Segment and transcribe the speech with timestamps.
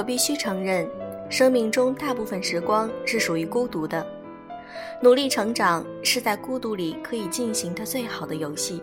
[0.00, 0.88] 我必须承认，
[1.28, 4.06] 生命中大部分时光是属于孤独的。
[5.02, 8.82] 努力成长是在孤独里可以进行的最好的游戏。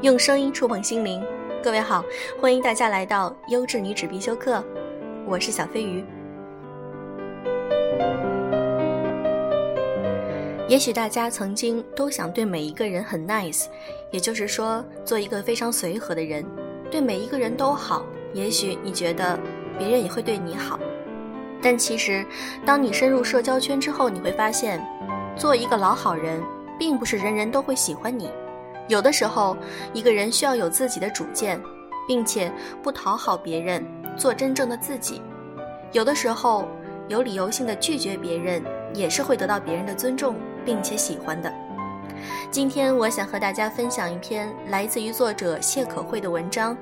[0.00, 1.24] 用声音触碰心灵，
[1.62, 2.04] 各位好，
[2.40, 4.60] 欢迎大家来到优质女纸必修课，
[5.24, 6.04] 我是小飞鱼。
[10.68, 13.66] 也许大家曾经都想对每一个人很 nice，
[14.10, 16.44] 也就是说做一个非常随和的人，
[16.90, 18.04] 对每一个人都好。
[18.34, 19.38] 也许你觉得
[19.78, 20.78] 别人也会对你好，
[21.62, 22.26] 但其实
[22.66, 24.84] 当你深入社交圈之后，你会发现，
[25.36, 26.42] 做一个老好人，
[26.76, 28.28] 并不是人人都会喜欢你。
[28.88, 29.56] 有的时候，
[29.92, 31.62] 一个人需要有自己的主见，
[32.08, 33.86] 并且不讨好别人，
[34.16, 35.22] 做真正的自己。
[35.92, 36.68] 有的时候，
[37.06, 38.60] 有理由性的拒绝别人，
[38.96, 40.34] 也是会得到别人的尊重。
[40.66, 41.50] 并且喜欢的。
[42.50, 46.76] 今天我想和大家分享一篇来自于作者谢可慧的文章。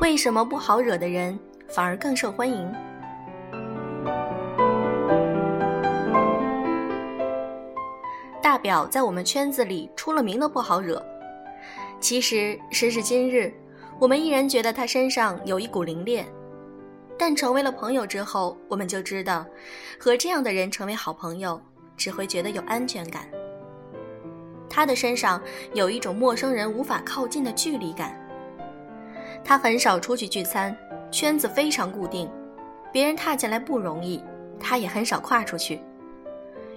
[0.00, 2.70] 为什么不好惹的人反而更受欢迎？
[8.42, 11.00] 大表在我们圈子里出了名的不好惹。
[12.00, 13.54] 其实时至今日，
[14.00, 16.24] 我们依然觉得他身上有一股凌冽。
[17.24, 19.46] 但成为了朋友之后，我们就知道，
[19.96, 21.62] 和这样的人成为好朋友。
[21.96, 23.28] 只会觉得有安全感。
[24.68, 25.40] 他的身上
[25.72, 28.12] 有一种陌生人无法靠近的距离感。
[29.44, 30.76] 他很少出去聚餐，
[31.12, 32.28] 圈子非常固定，
[32.90, 34.20] 别人踏进来不容易，
[34.58, 35.80] 他也很少跨出去。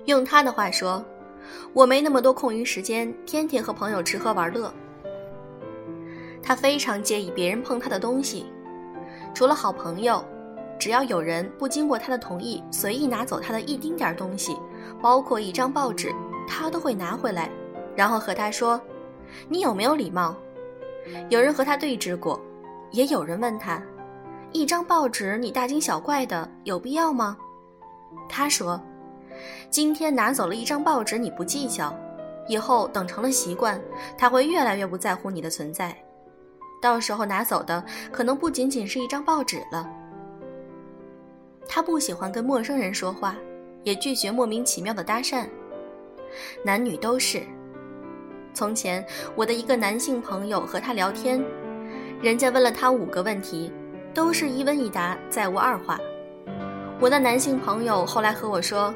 [0.06, 1.04] 用他的话说
[1.74, 4.72] ：“我没那么多空余时间，天天和朋友吃喝玩乐。”
[6.44, 8.46] 他非常介意别人碰他的东西，
[9.34, 10.24] 除了好朋友。
[10.78, 14.58] 只要有人不经过他的同意，随意拿走他的一丁点东西，
[15.02, 16.14] 包括一张报纸，
[16.48, 17.50] 他都会拿回来，
[17.96, 18.80] 然后和他说
[19.48, 20.36] ：“你有没有礼貌？”
[21.30, 22.40] 有人和他对峙过，
[22.92, 23.82] 也有人问他
[24.52, 27.38] ：“一张报纸你大惊小怪的，有必要吗？”
[28.28, 28.82] 他说
[29.70, 31.96] ：“今天拿走了一张报纸，你不计较，
[32.48, 33.80] 以后等成了习惯，
[34.18, 35.96] 他会越来越不在乎你的存在，
[36.82, 39.90] 到时候拿走的可能不仅仅是一张报纸了。”
[41.68, 43.36] 他不喜欢跟陌生人说话，
[43.84, 45.46] 也拒绝莫名其妙的搭讪。
[46.64, 47.42] 男女都是。
[48.54, 49.06] 从前，
[49.36, 51.44] 我的一个男性朋友和他聊天，
[52.22, 53.72] 人家问了他五个问题，
[54.14, 56.00] 都是一问一答，再无二话。
[57.02, 58.94] 我的男性朋友后来和我说，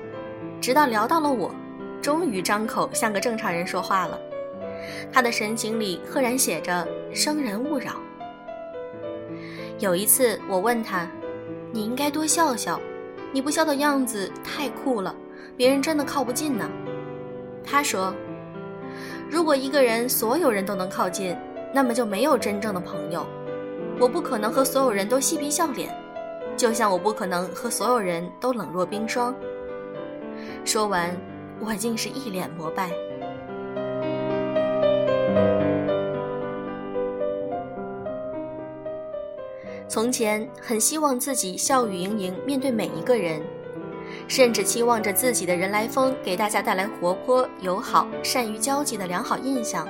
[0.62, 1.54] 直到聊到了我，
[2.02, 4.18] 终于张口像个正常人说话了。
[5.12, 7.96] 他的神情里赫然写着“生人勿扰”。
[9.80, 11.10] 有一次，我问他。
[11.72, 12.80] 你应该多笑笑，
[13.32, 15.16] 你不笑的样子太酷了，
[15.56, 16.70] 别人真的靠不近呢。
[17.64, 18.14] 他说
[19.30, 21.38] ：“如果一个人所有人都能靠近，
[21.74, 23.26] 那么就没有真正的朋友。
[24.00, 25.96] 我不可能和所有人都嬉皮笑脸，
[26.58, 29.36] 就像我不可能和所有人都冷若冰霜。”
[30.66, 31.16] 说完，
[31.60, 32.90] 我竟是一脸膜拜。
[40.00, 43.42] 从前很希望自己笑语盈盈面对每一个人，
[44.30, 49.86] 甚至期望着自己的人来疯给大家带来活泼、友好、善于交际的良好印象。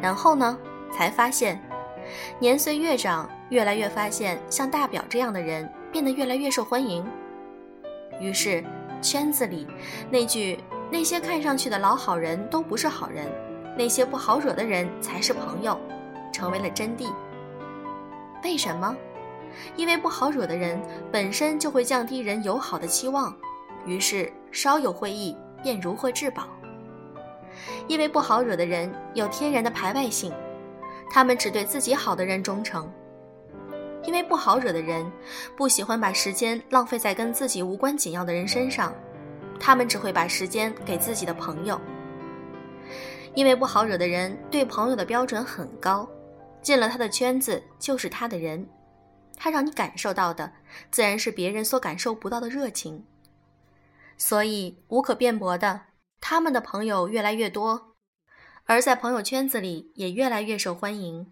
[0.00, 0.58] 然后呢，
[0.90, 1.62] 才发现，
[2.38, 7.04] 年岁越长，越来越发现像大表这样的人变得越来越受欢迎。
[8.18, 8.64] 于是，
[9.02, 9.66] 圈子里
[10.10, 10.58] 那句
[10.90, 13.26] “那些看上去的老好人都不是好人，
[13.76, 15.78] 那些不好惹的人才是朋友”，
[16.32, 17.12] 成为了真谛。
[18.46, 18.96] 为什么？
[19.74, 20.80] 因为不好惹的人
[21.10, 23.36] 本身就会降低人友好的期望，
[23.84, 26.46] 于是稍有会意便如获至宝。
[27.88, 30.32] 因为不好惹的人有天然的排外性，
[31.10, 32.88] 他们只对自己好的人忠诚。
[34.04, 35.04] 因为不好惹的人
[35.56, 38.94] 不喜欢把时间浪费在跟自己无关紧要的人身上，
[39.58, 41.80] 他们只会把时间给自己的朋友。
[43.34, 46.08] 因为不好惹的人对朋友的标准很高。
[46.62, 48.68] 进了他的圈子就是他的人，
[49.36, 50.52] 他让你感受到的
[50.90, 53.04] 自然是别人所感受不到的热情。
[54.18, 55.82] 所以无可辩驳的，
[56.20, 57.94] 他们的朋友越来越多，
[58.64, 61.30] 而在朋友圈子里也越来越受欢迎。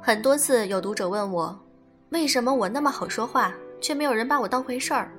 [0.00, 1.66] 很多次有读者问我，
[2.10, 5.12] 为什么我那么好说话，却没有人把我当回事儿？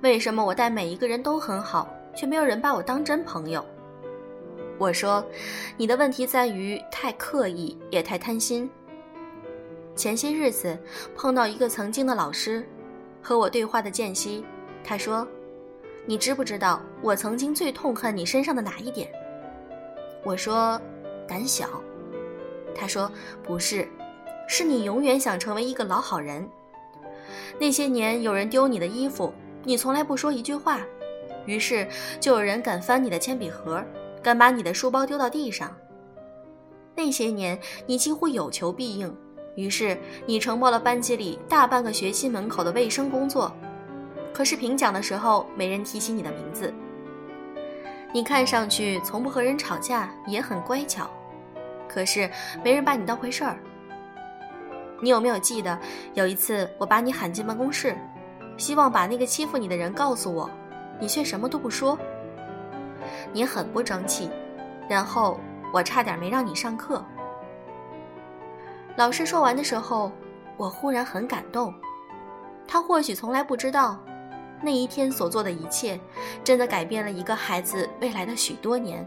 [0.00, 3.64] 为什么我待每一个人都很好，却没有人把我当真朋友？
[4.78, 5.24] 我说
[5.76, 8.68] ：“你的问题在于太刻意，也太贪心。”
[9.94, 10.76] 前些日子
[11.14, 12.66] 碰到一个曾经的老师，
[13.22, 14.44] 和我对话的间隙，
[14.82, 15.26] 他说
[16.06, 19.08] ：“你知不知道我曾经最痛恨你身上的哪一点？”
[20.24, 20.80] 我说
[21.28, 21.68] ：“胆小。”
[22.74, 23.08] 他说
[23.44, 23.86] ：“不是，
[24.48, 26.48] 是你永远想成为一个老好人。
[27.60, 29.32] 那些年有人丢你的衣服，
[29.64, 30.80] 你从来不说一句话，
[31.46, 31.86] 于是
[32.20, 33.82] 就有人敢翻你的铅笔盒。”
[34.22, 35.76] 敢把你的书包丢到地上。
[36.94, 39.12] 那些年，你几乎有求必应，
[39.56, 43.52] 于是你承包了班级里大半个学期门口的卫生工作。
[44.32, 46.72] 可是评奖的时候，没人提起你的名字。
[48.12, 51.10] 你看上去从不和人吵架，也很乖巧，
[51.88, 52.30] 可是
[52.62, 53.58] 没人把你当回事儿。
[55.00, 55.76] 你有没有记得
[56.14, 57.96] 有一次我把你喊进办公室，
[58.56, 60.48] 希望把那个欺负你的人告诉我，
[61.00, 61.98] 你却什么都不说？
[63.32, 64.30] 你很不争气，
[64.88, 65.40] 然后
[65.72, 67.04] 我差点没让你上课。
[68.96, 70.12] 老师说完的时候，
[70.56, 71.72] 我忽然很感动。
[72.68, 73.98] 他或许从来不知道，
[74.62, 75.98] 那一天所做的一切，
[76.44, 79.06] 真的改变了一个孩子未来的许多年。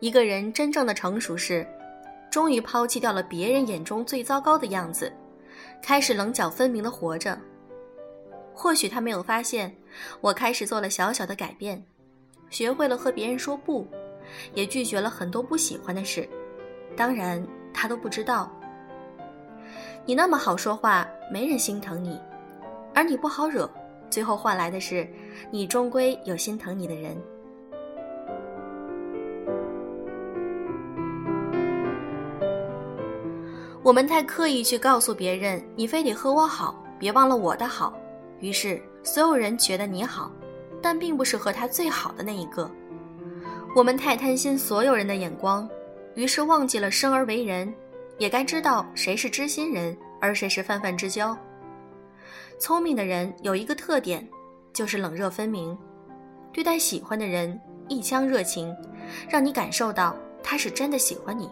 [0.00, 1.66] 一个人真正的成熟是，
[2.30, 5.10] 终于抛弃掉了别人眼中最糟糕的样子，
[5.86, 7.38] 开始棱角分明的活着。
[8.54, 9.76] 或许他没有发现，
[10.22, 11.84] 我开始做了小小的改变。
[12.48, 13.86] 学会了和别人说不，
[14.54, 16.26] 也拒绝了很多不喜欢的事，
[16.96, 18.50] 当然他都不知道。
[20.06, 22.18] 你那么好说话，没人心疼你；
[22.94, 23.70] 而你不好惹，
[24.08, 25.06] 最后换来的是
[25.50, 27.14] 你终归有心疼你的人。
[33.84, 37.92] 我们太刻意去告诉别人，你非得和我好，别忘了我的好，
[38.40, 40.32] 于是所有人觉得你好。
[40.80, 42.70] 但并不是和他最好的那一个。
[43.76, 45.68] 我们太贪心所有人的眼光，
[46.14, 47.72] 于是忘记了生而为人，
[48.16, 51.36] 也该知道谁是知心人，而谁是泛泛之交。
[52.58, 54.26] 聪明的人有一个特点，
[54.72, 55.76] 就是冷热分明。
[56.54, 57.58] 对待喜欢的人
[57.88, 58.74] 一腔热情，
[59.28, 61.48] 让你感受到他是真的喜欢你；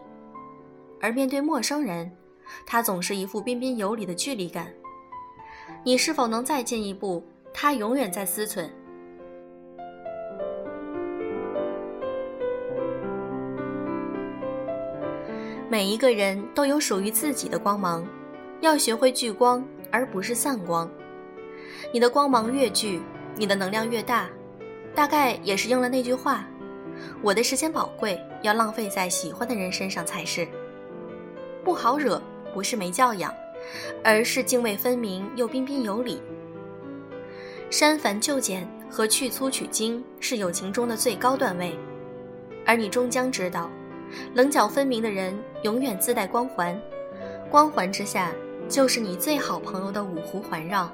[1.01, 2.11] 而面对陌生人，
[2.67, 4.69] 他总是一副彬彬有礼的距离感。
[5.85, 7.23] 你是否能再进一步？
[7.53, 8.69] 他永远在思忖。
[15.69, 18.07] 每一个人都有属于自己的光芒，
[18.61, 20.91] 要学会聚光，而不是散光。
[21.93, 23.01] 你的光芒越聚，
[23.37, 24.29] 你的能量越大。
[24.95, 26.47] 大概也是应了那句话
[27.25, 30.47] ：“我的时间宝贵，要浪费在喜欢的人身上才是。”
[31.65, 32.23] 不好惹，
[32.53, 33.35] 不是没教养，
[34.05, 36.21] 而是泾渭分明又彬彬有礼。
[37.71, 41.75] 删繁就简和去粗取精是友情中的最高段位，
[42.67, 43.71] 而你终将知道。
[44.35, 46.79] 棱角分明的人永远自带光环，
[47.51, 48.31] 光环之下
[48.69, 50.93] 就是你最好朋友的五湖环绕。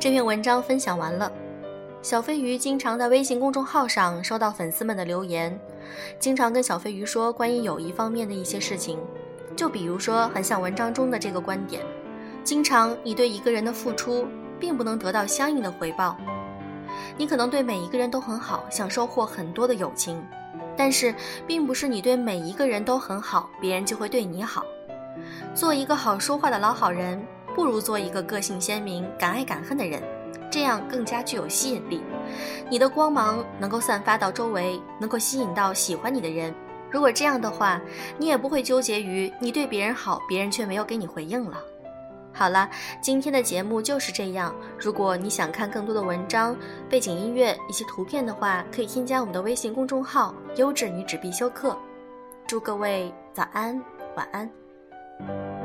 [0.00, 1.30] 这篇文章分享完了，
[2.06, 5.58] 小飞鱼经常在微信公众号上收到粉丝们的留言，
[6.20, 8.96] 经常跟小飞鱼说关于友谊方面的一些事情，
[9.56, 11.82] 就比如说很像文章中的这个观点，
[12.44, 14.24] 经常你对一个人的付出。
[14.58, 16.16] 并不能得到相应的回报。
[17.18, 20.24] 你可能对每一个人都很好，想收获很多的友情，
[20.74, 21.14] 但是
[21.46, 24.64] 并不是你对每一个人都很好，别人就会对你好。
[25.54, 27.20] 做一个好说话的老好人，
[27.54, 30.00] 不如做一个个性鲜明、敢爱敢恨的人，
[30.50, 32.02] 这样更加具有吸引力。
[32.68, 36.54] 你的光芒能够散发到周围，能够吸引到喜欢你的人。
[36.90, 37.80] 如果这样的话，
[38.16, 41.58] 你也不会纠结于你对别人好，别人却没有给你回应了。
[42.32, 42.68] 好了，
[43.00, 44.54] 今天的节目就是这样。
[44.78, 46.54] 如果你想看更多的文章、
[46.88, 51.76] 背景音乐以及图片的话，可以添加我们的微信公众号“优质女纸必修课”。
[52.46, 53.82] 祝各位早安，
[54.16, 55.55] 晚安。